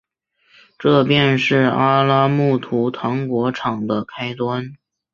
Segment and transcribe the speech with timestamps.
[0.79, 4.75] 这便是阿拉木图糖果厂的开端。